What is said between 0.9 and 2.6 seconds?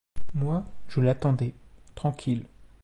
l'attendais, tranquille.